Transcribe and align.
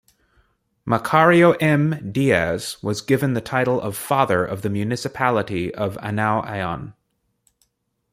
Macario 0.83 1.55
M, 1.59 2.11
Diaz 2.11 2.81
was 2.81 3.01
given 3.03 3.35
the 3.35 3.39
title 3.39 3.79
of 3.79 3.95
Father 3.95 4.43
of 4.43 4.63
the 4.63 4.69
Municipality 4.71 5.71
of 5.75 5.95
Anao-aon. 5.97 6.95